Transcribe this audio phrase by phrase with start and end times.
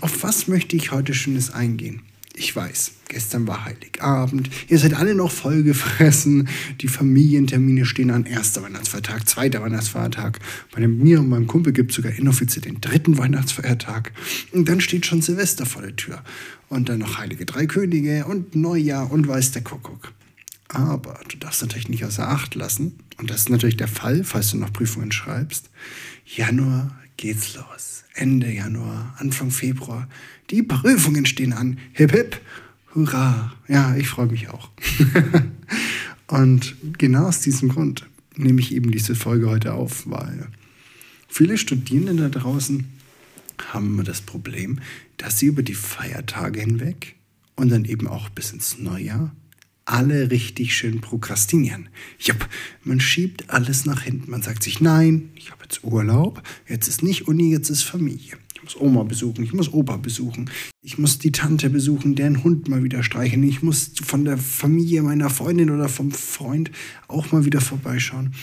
[0.00, 2.02] auf was möchte ich heute Schönes eingehen?
[2.34, 4.48] Ich weiß, gestern war Heiligabend.
[4.68, 6.48] Ihr seid alle noch voll gefressen.
[6.80, 8.24] Die Familientermine stehen an.
[8.24, 10.38] Erster Weihnachtsfeiertag, zweiter Weihnachtsfeiertag.
[10.72, 14.12] Bei mir und meinem Kumpel gibt es sogar inoffiziell den dritten Weihnachtsfeiertag.
[14.52, 16.22] Und dann steht schon Silvester vor der Tür.
[16.68, 20.12] Und dann noch Heilige Drei Könige und Neujahr und weiß der Kuckuck.
[20.72, 22.98] Aber du darfst natürlich nicht außer Acht lassen.
[23.18, 25.68] Und das ist natürlich der Fall, falls du noch Prüfungen schreibst.
[26.24, 28.04] Januar geht's los.
[28.14, 30.08] Ende Januar, Anfang Februar.
[30.50, 31.78] Die Prüfungen stehen an.
[31.92, 32.40] Hip, hip,
[32.94, 33.52] hurra.
[33.66, 34.70] Ja, ich freue mich auch.
[36.28, 40.46] Und genau aus diesem Grund nehme ich eben diese Folge heute auf, weil
[41.28, 42.86] viele Studierende da draußen
[43.72, 44.78] haben das Problem,
[45.16, 47.16] dass sie über die Feiertage hinweg
[47.56, 49.34] und dann eben auch bis ins Neujahr
[49.90, 51.88] alle richtig schön prokrastinieren.
[52.18, 52.48] Jupp,
[52.84, 54.30] man schiebt alles nach hinten.
[54.30, 58.36] Man sagt sich, nein, ich habe jetzt Urlaub, jetzt ist nicht Uni, jetzt ist Familie.
[58.54, 60.50] Ich muss Oma besuchen, ich muss Opa besuchen,
[60.82, 65.02] ich muss die Tante besuchen, deren Hund mal wieder streicheln, ich muss von der Familie
[65.02, 66.70] meiner Freundin oder vom Freund
[67.08, 68.34] auch mal wieder vorbeischauen.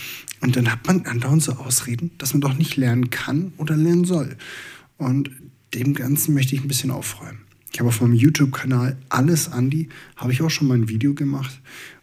[0.41, 4.05] Und dann hat man andauernd so Ausreden, dass man doch nicht lernen kann oder lernen
[4.05, 4.35] soll.
[4.97, 5.31] Und
[5.73, 7.46] dem Ganzen möchte ich ein bisschen aufräumen.
[7.71, 11.61] Ich habe auf meinem YouTube-Kanal Alles Andi, habe ich auch schon mal ein Video gemacht,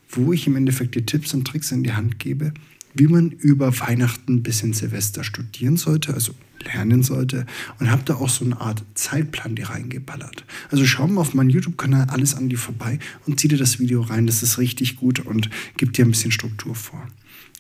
[0.08, 2.52] wo ich im Endeffekt die Tipps und Tricks in die Hand gebe,
[2.94, 6.34] wie man über Weihnachten bis in Silvester studieren sollte, also
[6.64, 7.46] lernen sollte
[7.78, 10.44] und habe da auch so eine Art Zeitplan die reingeballert.
[10.70, 14.00] Also schau mal auf meinen YouTube-Kanal alles an die vorbei und zieh dir das Video
[14.00, 14.27] rein.
[14.27, 17.06] Das ist richtig gut und gibt dir ein bisschen Struktur vor.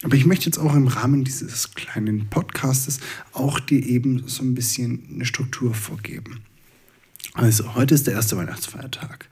[0.02, 3.00] Aber ich möchte jetzt auch im Rahmen dieses kleinen Podcastes
[3.32, 6.40] auch dir eben so ein bisschen eine Struktur vorgeben.
[7.36, 9.28] Also, heute ist der erste Weihnachtsfeiertag.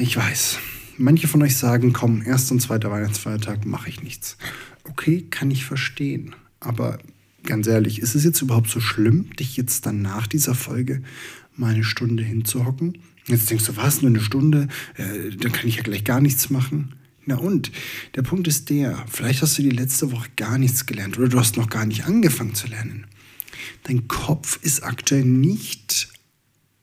[0.00, 0.58] Ich weiß,
[0.96, 4.38] manche von euch sagen, komm, erster und zweiter Weihnachtsfeiertag mache ich nichts.
[4.84, 6.36] Okay, kann ich verstehen.
[6.60, 6.98] Aber
[7.42, 11.02] ganz ehrlich, ist es jetzt überhaupt so schlimm, dich jetzt dann nach dieser Folge
[11.56, 12.98] mal eine Stunde hinzuhocken?
[13.26, 14.68] Jetzt denkst du, was, nur eine Stunde?
[14.94, 16.94] Äh, dann kann ich ja gleich gar nichts machen.
[17.24, 17.72] Na und,
[18.14, 21.40] der Punkt ist der, vielleicht hast du die letzte Woche gar nichts gelernt oder du
[21.40, 23.08] hast noch gar nicht angefangen zu lernen.
[23.82, 26.08] Dein Kopf ist aktuell nicht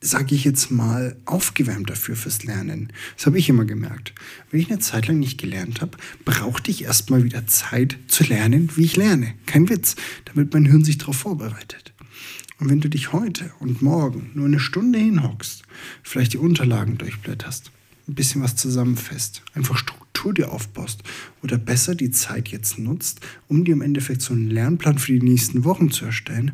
[0.03, 2.91] sage ich jetzt mal, aufgewärmt dafür fürs Lernen.
[3.15, 4.13] Das habe ich immer gemerkt.
[4.51, 8.69] Wenn ich eine Zeit lang nicht gelernt habe, brauchte ich erstmal wieder Zeit zu lernen,
[8.75, 9.33] wie ich lerne.
[9.45, 11.93] Kein Witz, damit mein Hirn sich darauf vorbereitet.
[12.59, 15.63] Und wenn du dich heute und morgen nur eine Stunde hinhockst,
[16.03, 17.71] vielleicht die Unterlagen durchblätterst,
[18.07, 21.01] ein bisschen was zusammenfasst, einfach Struktur dir aufbaust
[21.41, 25.25] oder besser die Zeit jetzt nutzt, um dir im Endeffekt so einen Lernplan für die
[25.25, 26.51] nächsten Wochen zu erstellen,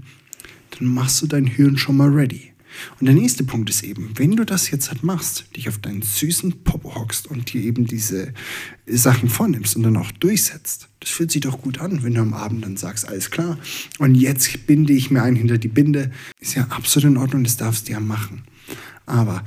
[0.78, 2.54] dann machst du dein Hirn schon mal ready.
[3.00, 6.02] Und der nächste Punkt ist eben, wenn du das jetzt halt machst, dich auf deinen
[6.02, 8.34] süßen Popo hockst und dir eben diese
[8.86, 12.34] Sachen vornimmst und dann auch durchsetzt, das fühlt sich doch gut an, wenn du am
[12.34, 13.58] Abend dann sagst, alles klar,
[14.00, 17.58] und jetzt binde ich mir ein hinter die Binde, ist ja absolut in Ordnung, das
[17.58, 18.44] darfst du ja machen.
[19.06, 19.44] Aber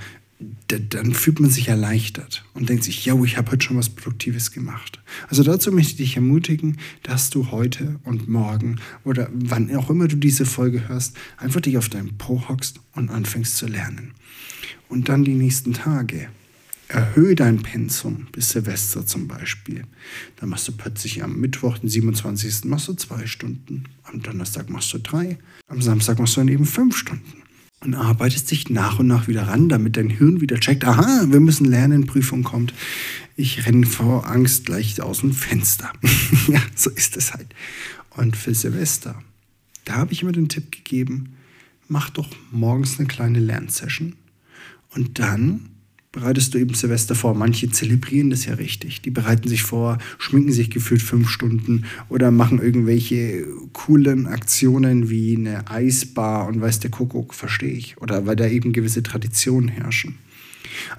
[0.69, 4.50] dann fühlt man sich erleichtert und denkt sich, ja, ich habe heute schon was Produktives
[4.50, 5.00] gemacht.
[5.28, 10.08] Also dazu möchte ich dich ermutigen, dass du heute und morgen oder wann auch immer
[10.08, 14.12] du diese Folge hörst, einfach dich auf deinen Po hockst und anfängst zu lernen.
[14.88, 16.28] Und dann die nächsten Tage.
[16.88, 19.84] Erhöhe dein Pensum bis Silvester zum Beispiel.
[20.36, 22.66] Dann machst du plötzlich am Mittwoch, den 27.
[22.66, 23.84] machst du zwei Stunden.
[24.02, 25.38] Am Donnerstag machst du drei.
[25.69, 27.42] Am Samstag machst du dann eben fünf Stunden
[27.82, 31.41] und arbeitest dich nach und nach wieder ran, damit dein Hirn wieder checkt, aha, wir
[31.41, 32.72] müssen lernen, Prüfung kommt.
[33.37, 35.93] Ich renne vor Angst gleich aus dem Fenster.
[36.48, 37.49] ja, so ist es halt.
[38.11, 39.20] Und für Silvester,
[39.84, 41.34] da habe ich immer den Tipp gegeben,
[41.88, 44.14] mach doch morgens eine kleine Lernsession
[44.94, 45.71] und dann
[46.12, 47.35] bereitest du eben Silvester vor.
[47.35, 49.00] Manche zelebrieren das ja richtig.
[49.00, 55.37] Die bereiten sich vor, schminken sich gefühlt fünf Stunden oder machen irgendwelche coolen Aktionen wie
[55.37, 57.97] eine Eisbar und weiß der Kuckuck, verstehe ich.
[57.99, 60.19] Oder weil da eben gewisse Traditionen herrschen.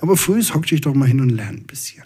[0.02, 2.04] Aber früh hock dich doch mal hin und lern ein bisschen.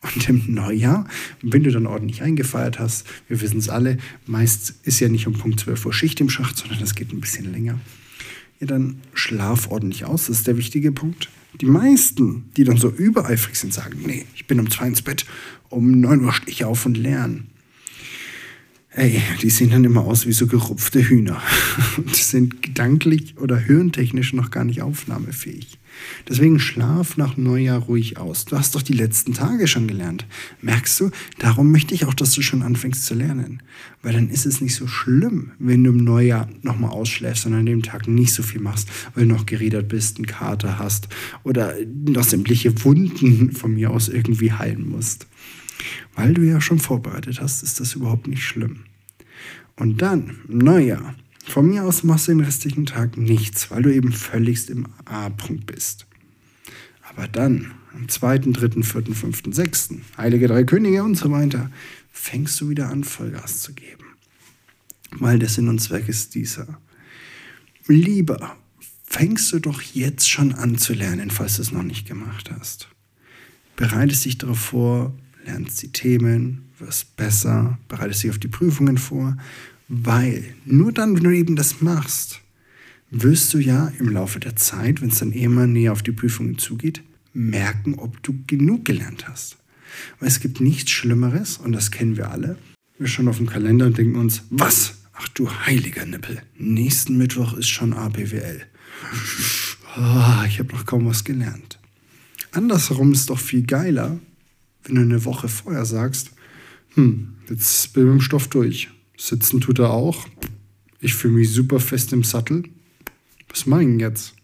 [0.00, 1.08] Und im Neujahr,
[1.42, 5.32] wenn du dann ordentlich eingefeiert hast, wir wissen es alle, meist ist ja nicht um
[5.32, 7.80] Punkt 12 Uhr Schicht im Schacht, sondern das geht ein bisschen länger.
[8.60, 11.28] Ja, dann schlaf ordentlich aus, das ist der wichtige Punkt.
[11.54, 15.26] Die meisten, die dann so übereifrig sind, sagen, nee, ich bin um zwei ins Bett,
[15.70, 17.44] um neun Uhr stehe ich auf und lerne.
[18.98, 21.40] Ey, die sehen dann immer aus wie so gerupfte Hühner
[21.98, 25.78] und sind gedanklich oder hirntechnisch noch gar nicht aufnahmefähig.
[26.28, 28.44] Deswegen schlaf nach Neujahr ruhig aus.
[28.44, 30.26] Du hast doch die letzten Tage schon gelernt.
[30.62, 31.10] Merkst du?
[31.38, 33.62] Darum möchte ich auch, dass du schon anfängst zu lernen.
[34.02, 37.66] Weil dann ist es nicht so schlimm, wenn du im Neujahr nochmal ausschläfst und an
[37.66, 41.06] dem Tag nicht so viel machst, weil du noch geredet bist, einen Kater hast
[41.44, 41.74] oder
[42.04, 45.28] noch sämtliche Wunden von mir aus irgendwie heilen musst.
[46.16, 48.80] Weil du ja schon vorbereitet hast, ist das überhaupt nicht schlimm.
[49.78, 51.14] Und dann, Neujahr,
[51.46, 55.66] von mir aus machst du den restlichen Tag nichts, weil du eben völligst im A-Punkt
[55.66, 56.06] bist.
[57.08, 61.70] Aber dann, am 2., 3., 4., 5., 6., Heilige Drei Könige und so weiter,
[62.12, 64.04] fängst du wieder an, Vollgas zu geben.
[65.12, 66.80] Weil der Sinn und Zweck ist dieser.
[67.86, 68.56] Lieber
[69.04, 72.88] fängst du doch jetzt schon an zu lernen, falls du es noch nicht gemacht hast.
[73.76, 75.14] Bereitest dich darauf vor,
[75.48, 79.36] lernst die Themen, wirst besser, bereitest dich auf die Prüfungen vor
[79.88, 82.40] weil nur dann, wenn du eben das machst,
[83.10, 86.58] wirst du ja im Laufe der Zeit, wenn es dann immer näher auf die Prüfungen
[86.58, 87.02] zugeht,
[87.32, 89.56] merken, ob du genug gelernt hast.
[90.20, 92.58] Weil es gibt nichts Schlimmeres, und das kennen wir alle.
[92.98, 94.94] Wir schauen auf den Kalender und denken uns, was?
[95.14, 98.60] Ach du heiliger Nippel, nächsten Mittwoch ist schon ABWL.
[99.96, 101.80] Oh, ich habe noch kaum was gelernt.
[102.52, 104.18] Andersherum ist doch viel geiler,
[104.88, 106.32] wenn du eine Woche vorher sagst,
[106.94, 108.88] hm, jetzt bin ich mit dem Stoff durch.
[109.16, 110.26] Sitzen tut er auch.
[111.00, 112.64] Ich fühle mich super fest im Sattel.
[113.48, 114.34] Was meinen jetzt?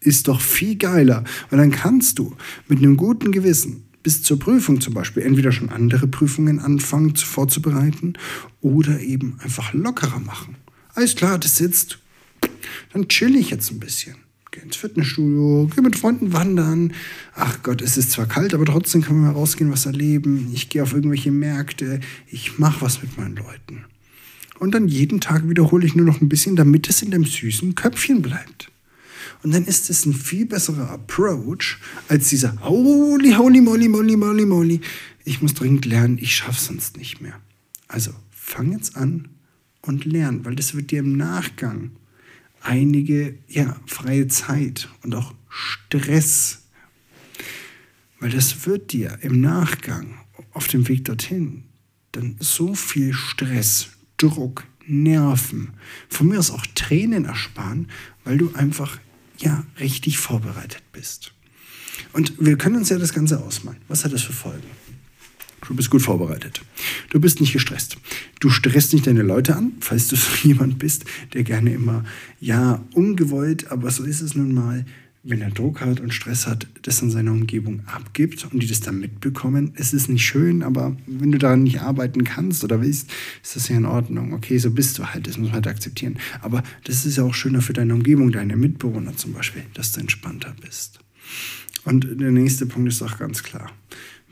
[0.00, 1.24] Ist doch viel geiler.
[1.50, 2.36] Und dann kannst du
[2.68, 8.14] mit einem guten Gewissen bis zur Prüfung zum Beispiel entweder schon andere Prüfungen anfangen vorzubereiten
[8.60, 10.56] oder eben einfach lockerer machen.
[10.94, 11.98] Alles klar, das sitzt.
[12.92, 14.16] Dann chill ich jetzt ein bisschen.
[14.52, 16.92] Geh ins Fitnessstudio, geh mit Freunden wandern.
[17.34, 20.50] Ach Gott, es ist zwar kalt, aber trotzdem können wir mal rausgehen, was erleben.
[20.52, 21.98] Ich gehe auf irgendwelche Märkte.
[22.28, 23.84] Ich mache was mit meinen Leuten
[24.62, 27.74] und dann jeden Tag wiederhole ich nur noch ein bisschen, damit es in dem süßen
[27.74, 28.70] Köpfchen bleibt.
[29.42, 34.46] Und dann ist es ein viel besserer Approach als dieser Holy, holy, moly, moly, moly,
[34.46, 34.80] moly.
[35.24, 37.40] Ich muss dringend lernen, ich schaffe sonst nicht mehr.
[37.88, 39.30] Also fang jetzt an
[39.80, 41.90] und lern, weil das wird dir im Nachgang
[42.62, 46.62] einige ja, freie Zeit und auch Stress,
[48.20, 50.18] weil das wird dir im Nachgang
[50.52, 51.64] auf dem Weg dorthin
[52.12, 53.88] dann so viel Stress,
[54.18, 55.72] Druck, Nerven,
[56.08, 57.88] von mir aus auch Tränen ersparen,
[58.24, 58.98] weil du einfach
[59.38, 61.32] ja richtig vorbereitet bist.
[62.12, 63.80] Und wir können uns ja das Ganze ausmalen.
[63.88, 64.68] Was hat das für Folgen?
[65.66, 66.62] Du bist gut vorbereitet.
[67.10, 67.96] Du bist nicht gestresst.
[68.40, 71.04] Du stresst nicht deine Leute an, falls du so jemand bist,
[71.34, 72.04] der gerne immer,
[72.40, 74.84] ja, ungewollt, aber so ist es nun mal,
[75.24, 78.80] wenn er Druck hat und Stress hat, das an seiner Umgebung abgibt und die das
[78.80, 79.72] dann mitbekommen.
[79.76, 83.08] Es ist nicht schön, aber wenn du daran nicht arbeiten kannst oder willst,
[83.40, 84.32] ist das ja in Ordnung.
[84.32, 86.18] Okay, so bist du halt, das muss man halt akzeptieren.
[86.40, 90.00] Aber das ist ja auch schöner für deine Umgebung, deine Mitbewohner zum Beispiel, dass du
[90.00, 90.98] entspannter bist.
[91.84, 93.70] Und der nächste Punkt ist auch ganz klar.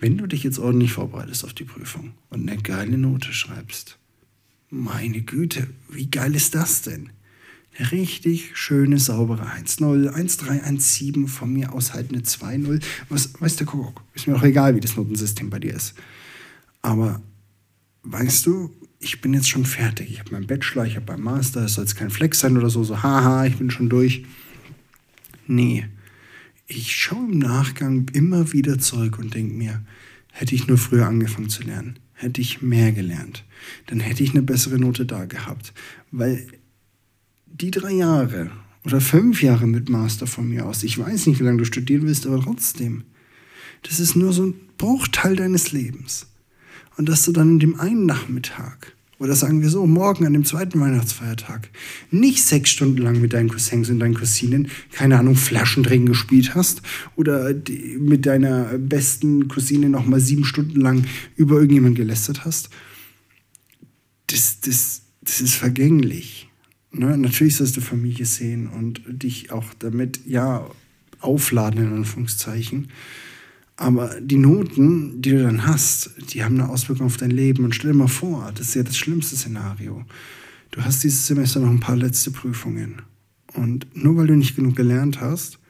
[0.00, 3.98] Wenn du dich jetzt ordentlich vorbereitest auf die Prüfung und eine geile Note schreibst,
[4.70, 7.10] meine Güte, wie geil ist das denn?
[7.78, 12.82] richtig schöne, saubere 1-0, 1-3, 1-7, von mir aus halt eine 2-0.
[13.08, 14.02] Was weiß der Kuckuck?
[14.14, 15.94] Ist mir doch egal, wie das Notensystem bei dir ist.
[16.82, 17.22] Aber
[18.02, 20.10] weißt du, ich bin jetzt schon fertig.
[20.10, 22.70] Ich habe meinen Bachelor, ich habe meinen Master, es soll jetzt kein Flex sein oder
[22.70, 24.24] so, so haha, ich bin schon durch.
[25.46, 25.86] Nee,
[26.70, 29.82] ich schaue im Nachgang immer wieder zurück und denke mir,
[30.32, 33.44] hätte ich nur früher angefangen zu lernen, hätte ich mehr gelernt,
[33.86, 35.72] dann hätte ich eine bessere Note da gehabt.
[36.10, 36.46] Weil
[37.46, 38.50] die drei Jahre
[38.84, 42.02] oder fünf Jahre mit Master von mir aus, ich weiß nicht, wie lange du studieren
[42.02, 43.04] willst, aber trotzdem,
[43.82, 46.28] das ist nur so ein Bruchteil deines Lebens.
[46.96, 50.46] Und dass du dann in dem einen Nachmittag oder sagen wir so, morgen an dem
[50.46, 51.68] zweiten Weihnachtsfeiertag
[52.10, 56.80] nicht sechs Stunden lang mit deinen Cousins und deinen Cousinen, keine Ahnung, Flaschendrehen gespielt hast
[57.16, 57.54] oder
[57.98, 61.04] mit deiner besten Cousine noch mal sieben Stunden lang
[61.36, 62.70] über irgendjemanden gelästert hast,
[64.28, 66.48] das, das, das ist vergänglich.
[66.90, 67.18] Ne?
[67.18, 70.66] Natürlich sollst du Familie sehen und dich auch damit, ja,
[71.20, 72.88] aufladen, in Anführungszeichen.
[73.80, 77.64] Aber die Noten, die du dann hast, die haben eine Auswirkung auf dein Leben.
[77.64, 80.04] Und stell dir mal vor, das ist ja das schlimmste Szenario.
[80.70, 83.00] Du hast dieses Semester noch ein paar letzte Prüfungen.
[83.54, 85.60] Und nur weil du nicht genug gelernt hast,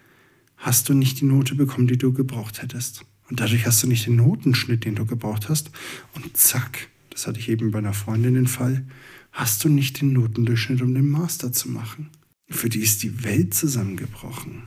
[0.56, 3.04] hast du nicht die Note bekommen, die du gebraucht hättest.
[3.28, 5.70] Und dadurch hast du nicht den Notenschnitt, den du gebraucht hast.
[6.16, 8.84] Und zack, das hatte ich eben bei einer Freundin den Fall,
[9.30, 12.10] hast du nicht den Notendurchschnitt, um den Master zu machen.
[12.48, 14.64] Für die ist die Welt zusammengebrochen.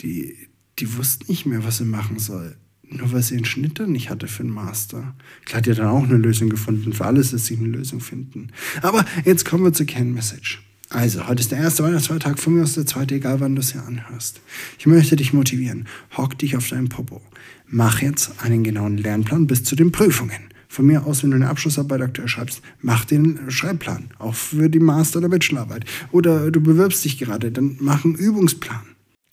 [0.00, 0.48] Die,
[0.80, 2.56] die wusste nicht mehr, was sie machen soll.
[2.88, 5.14] Nur weil sie den Schnitt dann nicht hatte für den Master.
[5.44, 6.92] Klar hat ja dann auch eine Lösung gefunden.
[6.92, 8.48] Für alles ist sich eine Lösung finden.
[8.82, 10.58] Aber jetzt kommen wir zur Kernmessage.
[10.88, 13.70] Also, heute ist der erste Weihnachtsfeiertag, von mir aus der zweite, egal wann du es
[13.70, 14.40] hier anhörst.
[14.76, 15.86] Ich möchte dich motivieren.
[16.16, 17.22] Hock dich auf deinen Popo.
[17.68, 20.50] Mach jetzt einen genauen Lernplan bis zu den Prüfungen.
[20.66, 24.10] Von mir aus, wenn du eine Abschlussarbeit aktuell schreibst, mach den Schreibplan.
[24.18, 25.84] Auch für die Master- oder Bachelorarbeit.
[26.10, 28.89] Oder du bewirbst dich gerade, dann mach einen Übungsplan.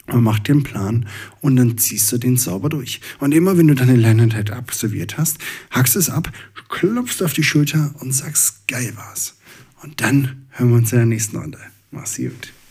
[0.07, 1.05] Und mach den Plan
[1.41, 3.01] und dann ziehst du den sauber durch.
[3.19, 5.37] Und immer wenn du deine Lerneinheit absolviert hast,
[5.69, 6.31] hackst es ab,
[6.69, 9.35] klopfst auf die Schulter und sagst, geil war's.
[9.83, 11.59] Und dann hören wir uns in der nächsten Runde.
[11.91, 12.53] Mach's gut.